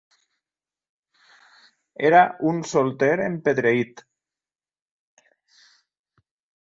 [2.09, 2.21] Era
[2.53, 4.03] un solter empedreït.